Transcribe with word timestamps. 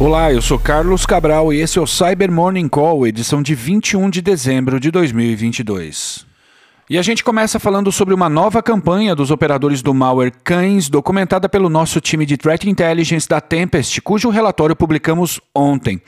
Olá, 0.00 0.32
eu 0.32 0.40
sou 0.40 0.60
Carlos 0.60 1.04
Cabral 1.04 1.52
e 1.52 1.60
esse 1.60 1.76
é 1.76 1.82
o 1.82 1.86
Cyber 1.86 2.30
Morning 2.30 2.68
Call, 2.68 3.04
edição 3.04 3.42
de 3.42 3.52
21 3.52 4.08
de 4.08 4.22
dezembro 4.22 4.78
de 4.78 4.92
2022. 4.92 6.27
E 6.90 6.96
a 6.96 7.02
gente 7.02 7.22
começa 7.22 7.60
falando 7.60 7.92
sobre 7.92 8.14
uma 8.14 8.30
nova 8.30 8.62
campanha 8.62 9.14
dos 9.14 9.30
operadores 9.30 9.82
do 9.82 9.92
malware 9.92 10.32
Cães, 10.42 10.88
documentada 10.88 11.46
pelo 11.46 11.68
nosso 11.68 12.00
time 12.00 12.24
de 12.24 12.38
Threat 12.38 12.66
Intelligence 12.66 13.28
da 13.28 13.42
Tempest, 13.42 14.00
cujo 14.00 14.30
relatório 14.30 14.74
publicamos 14.74 15.38
ontem. 15.54 16.00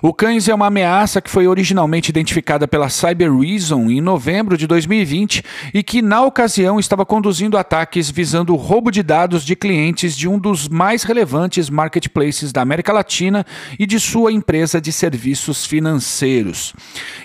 O 0.00 0.14
Cães 0.14 0.48
é 0.48 0.54
uma 0.54 0.68
ameaça 0.68 1.20
que 1.20 1.28
foi 1.28 1.48
originalmente 1.48 2.10
identificada 2.10 2.68
pela 2.68 2.88
Cyber 2.88 3.36
Reason 3.36 3.90
em 3.90 4.00
novembro 4.00 4.56
de 4.56 4.68
2020 4.68 5.42
e 5.74 5.82
que, 5.82 6.00
na 6.00 6.22
ocasião, 6.22 6.78
estava 6.78 7.04
conduzindo 7.04 7.58
ataques 7.58 8.08
visando 8.08 8.52
o 8.52 8.56
roubo 8.56 8.92
de 8.92 9.02
dados 9.02 9.44
de 9.44 9.56
clientes 9.56 10.16
de 10.16 10.28
um 10.28 10.38
dos 10.38 10.68
mais 10.68 11.02
relevantes 11.02 11.68
marketplaces 11.68 12.52
da 12.52 12.62
América 12.62 12.92
Latina 12.92 13.44
e 13.76 13.84
de 13.84 13.98
sua 13.98 14.30
empresa 14.30 14.80
de 14.80 14.92
serviços 14.92 15.66
financeiros. 15.66 16.74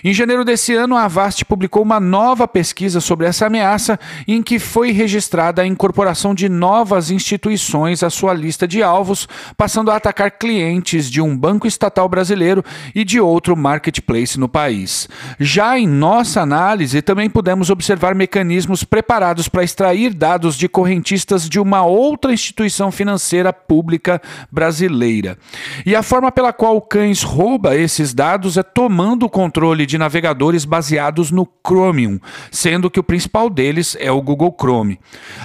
Em 0.02 0.12
janeiro 0.12 0.44
desse 0.44 0.74
ano, 0.74 0.96
a 0.96 1.04
Avast 1.04 1.44
publicou 1.44 1.80
uma 1.80 2.00
nova 2.00 2.48
pesquisa 2.48 3.03
sobre 3.04 3.26
essa 3.26 3.46
ameaça, 3.46 3.98
em 4.26 4.42
que 4.42 4.58
foi 4.58 4.90
registrada 4.90 5.62
a 5.62 5.66
incorporação 5.66 6.34
de 6.34 6.48
novas 6.48 7.10
instituições 7.10 8.02
à 8.02 8.10
sua 8.10 8.32
lista 8.32 8.66
de 8.66 8.82
alvos, 8.82 9.28
passando 9.56 9.90
a 9.90 9.96
atacar 9.96 10.32
clientes 10.32 11.10
de 11.10 11.20
um 11.20 11.36
banco 11.36 11.66
estatal 11.66 12.08
brasileiro 12.08 12.64
e 12.94 13.04
de 13.04 13.20
outro 13.20 13.56
marketplace 13.56 14.38
no 14.38 14.48
país. 14.48 15.08
Já 15.38 15.78
em 15.78 15.86
nossa 15.86 16.40
análise, 16.40 17.02
também 17.02 17.28
pudemos 17.28 17.70
observar 17.70 18.14
mecanismos 18.14 18.84
preparados 18.84 19.48
para 19.48 19.64
extrair 19.64 20.14
dados 20.14 20.56
de 20.56 20.68
correntistas 20.68 21.48
de 21.48 21.60
uma 21.60 21.84
outra 21.84 22.32
instituição 22.32 22.90
financeira 22.90 23.52
pública 23.52 24.20
brasileira. 24.50 25.38
E 25.84 25.94
a 25.94 26.02
forma 26.02 26.32
pela 26.32 26.52
qual 26.52 26.76
o 26.76 26.80
Cães 26.80 27.22
rouba 27.22 27.76
esses 27.76 28.14
dados 28.14 28.56
é 28.56 28.62
tomando 28.62 29.26
o 29.26 29.30
controle 29.30 29.86
de 29.86 29.98
navegadores 29.98 30.64
baseados 30.64 31.30
no 31.30 31.48
Chromium, 31.66 32.18
sendo 32.50 32.90
que 32.94 33.00
o 33.00 33.02
principal 33.02 33.50
deles 33.50 33.96
é 33.98 34.12
o 34.12 34.22
Google 34.22 34.54
Chrome. 34.56 35.00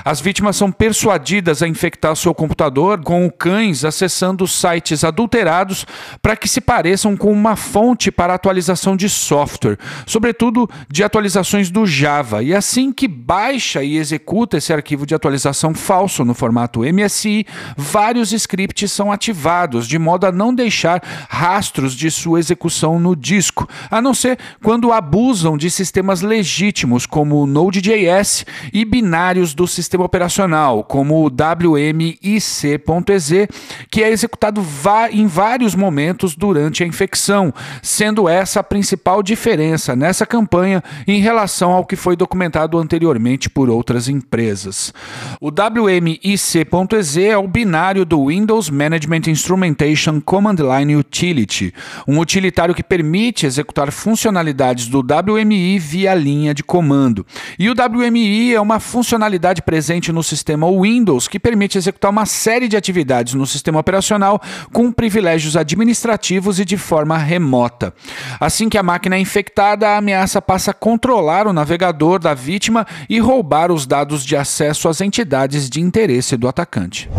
As 0.05 0.21
vítimas 0.21 0.55
são 0.55 0.71
persuadidas 0.71 1.63
a 1.63 1.67
infectar 1.67 2.15
seu 2.15 2.31
computador 2.31 3.01
com 3.01 3.27
cães 3.27 3.83
acessando 3.83 4.47
sites 4.47 5.03
adulterados 5.03 5.83
para 6.21 6.35
que 6.35 6.47
se 6.47 6.61
pareçam 6.61 7.17
com 7.17 7.31
uma 7.31 7.55
fonte 7.55 8.11
para 8.11 8.35
atualização 8.35 8.95
de 8.95 9.09
software, 9.09 9.79
sobretudo 10.05 10.69
de 10.87 11.03
atualizações 11.03 11.71
do 11.71 11.87
Java. 11.87 12.43
E 12.43 12.53
assim 12.53 12.93
que 12.93 13.07
baixa 13.07 13.81
e 13.81 13.97
executa 13.97 14.57
esse 14.57 14.71
arquivo 14.71 15.07
de 15.07 15.15
atualização 15.15 15.73
falso 15.73 16.23
no 16.23 16.35
formato 16.35 16.81
MSI, 16.81 17.47
vários 17.75 18.31
scripts 18.31 18.91
são 18.91 19.11
ativados 19.11 19.87
de 19.87 19.97
modo 19.97 20.27
a 20.27 20.31
não 20.31 20.53
deixar 20.53 21.01
rastros 21.27 21.95
de 21.95 22.11
sua 22.11 22.37
execução 22.37 22.99
no 22.99 23.15
disco, 23.15 23.67
a 23.89 23.99
não 23.99 24.13
ser 24.13 24.37
quando 24.61 24.93
abusam 24.93 25.57
de 25.57 25.71
sistemas 25.71 26.21
legítimos 26.21 27.07
como 27.07 27.38
o 27.41 27.47
Node.js 27.47 28.45
e 28.71 28.85
binários 28.85 29.53
do 29.53 29.67
sistema 29.67 30.05
operacional, 30.05 30.83
como 30.83 31.25
o 31.25 31.29
WMIC.exe, 31.29 33.49
que 33.89 34.03
é 34.03 34.09
executado 34.09 34.63
em 35.11 35.27
vários 35.27 35.75
momentos 35.75 36.35
durante 36.35 36.83
a 36.83 36.87
infecção, 36.87 37.53
sendo 37.81 38.29
essa 38.29 38.59
a 38.59 38.63
principal 38.63 39.23
diferença 39.23 39.95
nessa 39.95 40.25
campanha 40.25 40.83
em 41.07 41.21
relação 41.21 41.71
ao 41.71 41.85
que 41.85 41.95
foi 41.95 42.15
documentado 42.15 42.77
anteriormente 42.77 43.49
por 43.49 43.69
outras 43.69 44.09
empresas. 44.09 44.93
O 45.39 45.49
WMIC.exe 45.49 47.25
é 47.25 47.37
o 47.37 47.47
binário 47.47 48.05
do 48.05 48.27
Windows 48.27 48.69
Management 48.69 49.21
Instrumentation 49.27 50.21
Command 50.21 50.55
Line 50.55 50.95
Utility, 50.95 51.73
um 52.07 52.19
utilitário 52.19 52.75
que 52.75 52.83
permite 52.83 53.45
executar 53.45 53.91
funcionalidades 53.91 54.87
do 54.87 54.99
WMI 54.99 55.79
via 55.79 56.13
linha 56.13 56.53
de 56.53 56.63
comando. 56.63 57.25
E 57.57 57.69
o 57.69 57.73
WMI 57.73 58.53
é 58.53 58.61
uma 58.61 58.79
funcionalidade 58.79 59.61
presente 59.61 60.11
no 60.11 60.23
sistema 60.23 60.67
Windows 60.69 61.27
que 61.27 61.39
permite 61.39 61.77
executar 61.77 62.11
uma 62.11 62.25
série 62.25 62.67
de 62.67 62.77
atividades 62.77 63.33
no 63.33 63.45
sistema 63.45 63.79
operacional 63.79 64.41
com 64.71 64.91
privilégios 64.91 65.55
administrativos 65.55 66.59
e 66.59 66.65
de 66.65 66.77
forma 66.77 67.17
remota. 67.17 67.93
Assim 68.39 68.69
que 68.69 68.77
a 68.77 68.83
máquina 68.83 69.15
é 69.15 69.19
infectada, 69.19 69.89
a 69.89 69.97
ameaça 69.97 70.41
passa 70.41 70.71
a 70.71 70.73
controlar 70.73 71.47
o 71.47 71.53
navegador 71.53 72.19
da 72.19 72.33
vítima 72.33 72.85
e 73.09 73.19
roubar 73.19 73.71
os 73.71 73.85
dados 73.85 74.25
de 74.25 74.35
acesso 74.35 74.87
às 74.87 75.01
entidades 75.01 75.69
de 75.69 75.81
interesse 75.81 76.37
do 76.37 76.47
atacante. 76.47 77.09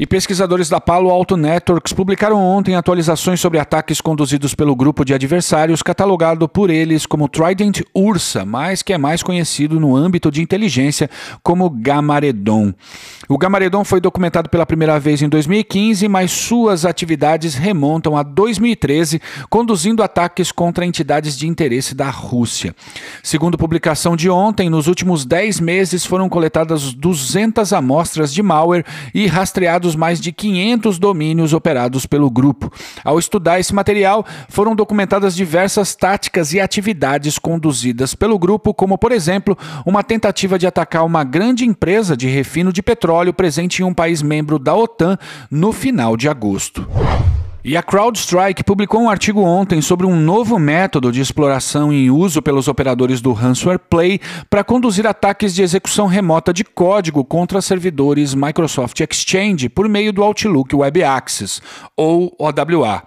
E 0.00 0.06
pesquisadores 0.06 0.68
da 0.68 0.80
Palo 0.80 1.10
Alto 1.10 1.36
Networks 1.36 1.92
publicaram 1.92 2.40
ontem 2.40 2.76
atualizações 2.76 3.40
sobre 3.40 3.58
ataques 3.58 4.00
conduzidos 4.00 4.54
pelo 4.54 4.76
grupo 4.76 5.04
de 5.04 5.12
adversários, 5.12 5.82
catalogado 5.82 6.48
por 6.48 6.70
eles 6.70 7.04
como 7.04 7.28
Trident 7.28 7.80
Ursa, 7.92 8.44
mas 8.44 8.80
que 8.80 8.92
é 8.92 8.98
mais 8.98 9.24
conhecido 9.24 9.80
no 9.80 9.96
âmbito 9.96 10.30
de 10.30 10.40
inteligência 10.40 11.10
como 11.42 11.68
Gamaredon. 11.68 12.72
O 13.28 13.36
Gamaredon 13.36 13.82
foi 13.82 14.00
documentado 14.00 14.48
pela 14.48 14.64
primeira 14.64 15.00
vez 15.00 15.20
em 15.20 15.28
2015, 15.28 16.06
mas 16.06 16.30
suas 16.30 16.84
atividades 16.84 17.56
remontam 17.56 18.16
a 18.16 18.22
2013, 18.22 19.20
conduzindo 19.50 20.00
ataques 20.04 20.52
contra 20.52 20.86
entidades 20.86 21.36
de 21.36 21.48
interesse 21.48 21.92
da 21.92 22.08
Rússia. 22.08 22.72
Segundo 23.20 23.58
publicação 23.58 24.14
de 24.14 24.30
ontem, 24.30 24.70
nos 24.70 24.86
últimos 24.86 25.24
10 25.24 25.58
meses 25.58 26.06
foram 26.06 26.28
coletadas 26.28 26.94
200 26.94 27.72
amostras 27.72 28.32
de 28.32 28.44
malware 28.44 28.84
e 29.12 29.26
rastreados 29.26 29.87
mais 29.94 30.20
de 30.20 30.32
500 30.32 30.98
domínios 30.98 31.52
operados 31.52 32.06
pelo 32.06 32.30
grupo. 32.30 32.72
Ao 33.04 33.18
estudar 33.18 33.60
esse 33.60 33.74
material, 33.74 34.24
foram 34.48 34.74
documentadas 34.74 35.34
diversas 35.34 35.94
táticas 35.94 36.52
e 36.52 36.60
atividades 36.60 37.38
conduzidas 37.38 38.14
pelo 38.14 38.38
grupo, 38.38 38.74
como, 38.74 38.98
por 38.98 39.12
exemplo, 39.12 39.56
uma 39.84 40.02
tentativa 40.02 40.58
de 40.58 40.66
atacar 40.66 41.04
uma 41.04 41.24
grande 41.24 41.64
empresa 41.64 42.16
de 42.16 42.28
refino 42.28 42.72
de 42.72 42.82
petróleo 42.82 43.32
presente 43.32 43.82
em 43.82 43.84
um 43.84 43.94
país 43.94 44.22
membro 44.22 44.58
da 44.58 44.74
OTAN 44.74 45.18
no 45.50 45.72
final 45.72 46.16
de 46.16 46.28
agosto. 46.28 46.86
E 47.68 47.76
a 47.76 47.82
CrowdStrike 47.82 48.64
publicou 48.64 49.02
um 49.02 49.10
artigo 49.10 49.42
ontem 49.42 49.82
sobre 49.82 50.06
um 50.06 50.16
novo 50.16 50.58
método 50.58 51.12
de 51.12 51.20
exploração 51.20 51.92
em 51.92 52.10
uso 52.10 52.40
pelos 52.40 52.66
operadores 52.66 53.20
do 53.20 53.34
ransomware 53.34 53.78
Play 53.78 54.18
para 54.48 54.64
conduzir 54.64 55.06
ataques 55.06 55.54
de 55.54 55.60
execução 55.60 56.06
remota 56.06 56.50
de 56.50 56.64
código 56.64 57.22
contra 57.22 57.60
servidores 57.60 58.34
Microsoft 58.34 58.98
Exchange 59.00 59.68
por 59.68 59.86
meio 59.86 60.14
do 60.14 60.22
Outlook 60.24 60.74
Web 60.74 61.04
Access, 61.04 61.60
ou 61.94 62.34
OWA. 62.38 63.02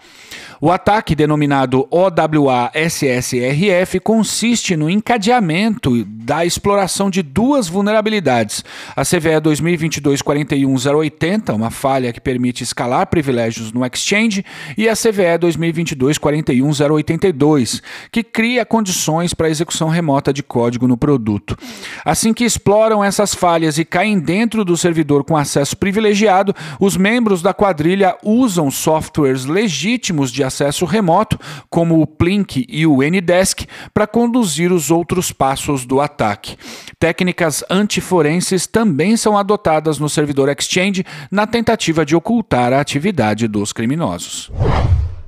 O 0.64 0.70
ataque, 0.70 1.16
denominado 1.16 1.88
OWA-SSRF, 1.90 4.00
consiste 4.00 4.76
no 4.76 4.92
encadeamento 4.92 6.06
da 6.06 6.46
exploração 6.46 7.10
de 7.10 7.24
duas 7.24 7.68
vulnerabilidades. 7.68 8.64
A 8.96 9.04
CVE 9.04 9.42
2022-41080, 9.42 11.56
uma 11.56 11.72
falha 11.72 12.14
que 12.14 12.22
permite 12.22 12.64
escalar 12.64 13.08
privilégios 13.08 13.72
no 13.72 13.84
Exchange, 13.84 14.46
e 14.78 14.88
a 14.88 14.94
CVE 14.94 15.40
2022-41082, 15.40 17.82
que 18.12 18.22
cria 18.22 18.64
condições 18.64 19.34
para 19.34 19.50
execução 19.50 19.90
remota 19.90 20.32
de 20.32 20.44
código 20.44 20.88
no 20.88 20.96
produto. 20.96 21.58
Assim 22.06 22.36
que 22.36 22.46
exploram 22.46 23.04
essas 23.04 23.34
falhas 23.34 23.80
e 23.80 23.86
caem 23.86 24.20
dentro 24.20 24.64
do 24.64 24.78
servidor 24.78 25.24
com 25.24 25.36
acesso 25.36 25.76
privilegiado, 25.76 26.54
os 26.80 26.96
membros 26.96 27.42
da 27.42 27.52
quadrilha 27.52 28.16
usam 28.24 28.70
softwares 28.70 29.46
legítimos 29.46 30.32
de 30.32 30.51
acesso 30.52 30.86
remoto, 30.86 31.40
como 31.70 32.02
o 32.02 32.06
Plink 32.06 32.66
e 32.70 32.86
o 32.86 32.98
Ndesk, 33.02 33.66
para 33.94 34.06
conduzir 34.06 34.72
os 34.72 34.92
outros 34.92 35.32
passos 35.32 35.86
do 35.86 36.02
ataque. 36.02 36.58
Técnicas 37.00 37.64
antiforenses 37.70 38.68
também 38.68 39.16
são 39.16 39.38
adotadas 39.38 39.98
no 39.98 40.10
servidor 40.10 40.50
Exchange 40.50 41.06
na 41.32 41.48
tentativa 41.48 42.06
de 42.06 42.16
ocultar 42.16 42.74
a 42.74 42.82
atividade 42.82 43.48
dos 43.48 43.72
criminosos. 43.72 44.52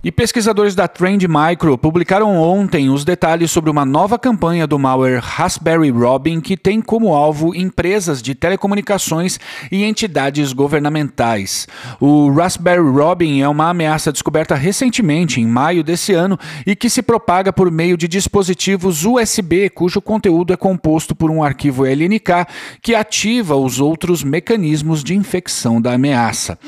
E 0.05 0.11
pesquisadores 0.11 0.75
da 0.75 0.85
Trend 0.85 1.25
Micro 1.29 1.77
publicaram 1.77 2.35
ontem 2.35 2.89
os 2.89 3.05
detalhes 3.05 3.49
sobre 3.51 3.71
uma 3.71 3.85
nova 3.85 4.19
campanha 4.19 4.67
do 4.67 4.77
malware 4.77 5.21
Raspberry 5.23 5.91
Robin 5.91 6.41
que 6.41 6.57
tem 6.57 6.81
como 6.81 7.13
alvo 7.13 7.55
empresas 7.55 8.21
de 8.21 8.35
telecomunicações 8.35 9.39
e 9.71 9.85
entidades 9.85 10.51
governamentais. 10.51 11.69
O 12.01 12.29
Raspberry 12.33 12.85
Robin 12.85 13.39
é 13.39 13.47
uma 13.47 13.69
ameaça 13.69 14.11
descoberta 14.11 14.55
recentemente, 14.55 15.39
em 15.39 15.47
maio 15.47 15.85
desse 15.85 16.11
ano, 16.11 16.37
e 16.67 16.75
que 16.75 16.89
se 16.89 17.01
propaga 17.01 17.53
por 17.53 17.71
meio 17.71 17.95
de 17.95 18.05
dispositivos 18.05 19.05
USB 19.05 19.69
cujo 19.69 20.01
conteúdo 20.01 20.51
é 20.51 20.57
composto 20.57 21.15
por 21.15 21.31
um 21.31 21.41
arquivo 21.41 21.85
LNK 21.85 22.45
que 22.81 22.93
ativa 22.93 23.55
os 23.55 23.79
outros 23.79 24.21
mecanismos 24.21 25.01
de 25.01 25.15
infecção 25.15 25.81
da 25.81 25.93
ameaça. 25.93 26.59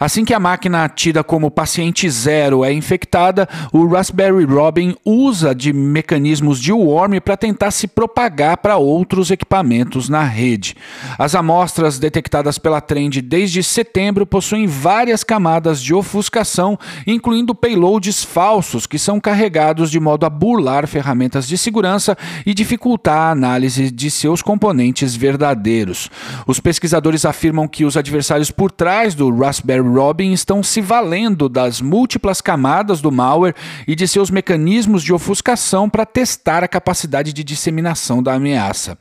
Assim 0.00 0.24
que 0.24 0.34
a 0.34 0.40
máquina 0.40 0.88
tida 0.88 1.22
como 1.22 1.52
paciente 1.52 2.10
zero 2.10 2.64
é 2.64 2.79
infectada, 2.80 3.48
o 3.72 3.86
Raspberry 3.86 4.44
Robin 4.44 4.96
usa 5.04 5.54
de 5.54 5.72
mecanismos 5.72 6.60
de 6.60 6.72
worm 6.72 7.20
para 7.20 7.36
tentar 7.36 7.70
se 7.70 7.86
propagar 7.86 8.56
para 8.56 8.76
outros 8.76 9.30
equipamentos 9.30 10.08
na 10.08 10.24
rede. 10.24 10.74
As 11.18 11.34
amostras 11.34 11.98
detectadas 11.98 12.58
pela 12.58 12.80
Trend 12.80 13.20
desde 13.20 13.62
setembro 13.62 14.26
possuem 14.26 14.66
várias 14.66 15.22
camadas 15.22 15.80
de 15.80 15.94
ofuscação, 15.94 16.78
incluindo 17.06 17.54
payloads 17.54 18.24
falsos 18.24 18.86
que 18.86 18.98
são 18.98 19.20
carregados 19.20 19.90
de 19.90 20.00
modo 20.00 20.26
a 20.26 20.30
burlar 20.30 20.86
ferramentas 20.86 21.46
de 21.46 21.56
segurança 21.56 22.16
e 22.46 22.54
dificultar 22.54 23.28
a 23.28 23.30
análise 23.30 23.90
de 23.90 24.10
seus 24.10 24.42
componentes 24.42 25.14
verdadeiros. 25.14 26.10
Os 26.46 26.58
pesquisadores 26.58 27.24
afirmam 27.24 27.68
que 27.68 27.84
os 27.84 27.96
adversários 27.96 28.50
por 28.50 28.72
trás 28.72 29.14
do 29.14 29.30
Raspberry 29.34 29.86
Robin 29.86 30.32
estão 30.32 30.62
se 30.62 30.80
valendo 30.80 31.48
das 31.48 31.80
múltiplas 31.80 32.40
camadas 32.70 33.00
do 33.00 33.10
malware 33.10 33.54
e 33.86 33.96
de 33.96 34.06
seus 34.06 34.30
mecanismos 34.30 35.02
de 35.02 35.12
ofuscação 35.12 35.90
para 35.90 36.06
testar 36.06 36.62
a 36.62 36.68
capacidade 36.68 37.32
de 37.32 37.42
disseminação 37.42 38.22
da 38.22 38.34
ameaça. 38.34 38.96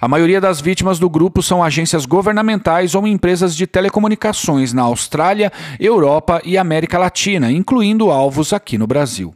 A 0.00 0.06
maioria 0.06 0.40
das 0.40 0.60
vítimas 0.60 1.00
do 1.00 1.10
grupo 1.10 1.42
são 1.42 1.62
agências 1.62 2.06
governamentais 2.06 2.94
ou 2.94 3.06
empresas 3.06 3.56
de 3.56 3.66
telecomunicações 3.66 4.72
na 4.72 4.82
Austrália, 4.82 5.52
Europa 5.80 6.40
e 6.44 6.56
América 6.56 6.96
Latina, 6.96 7.50
incluindo 7.50 8.10
alvos 8.10 8.52
aqui 8.52 8.78
no 8.78 8.86
Brasil. 8.86 9.34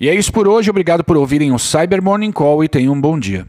E 0.00 0.08
é 0.08 0.14
isso 0.14 0.32
por 0.32 0.48
hoje, 0.48 0.70
obrigado 0.70 1.04
por 1.04 1.16
ouvirem 1.16 1.52
o 1.52 1.58
Cyber 1.58 2.02
Morning 2.02 2.32
Call 2.32 2.64
e 2.64 2.68
tenham 2.68 2.94
um 2.94 3.00
bom 3.00 3.16
dia. 3.16 3.46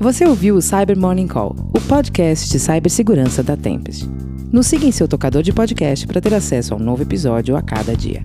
Você 0.00 0.26
ouviu 0.26 0.56
o 0.56 0.62
Cyber 0.62 0.98
Morning 0.98 1.28
Call, 1.28 1.54
o 1.72 1.80
podcast 1.82 2.50
de 2.50 2.58
cibersegurança 2.58 3.44
da 3.44 3.56
Tempest. 3.56 4.08
Nos 4.52 4.66
siga 4.66 4.86
em 4.86 4.92
seu 4.92 5.06
tocador 5.06 5.42
de 5.42 5.52
podcast 5.52 6.06
para 6.06 6.20
ter 6.20 6.34
acesso 6.34 6.74
a 6.74 6.76
um 6.76 6.80
novo 6.80 7.02
episódio 7.02 7.56
a 7.56 7.62
cada 7.62 7.94
dia. 7.94 8.24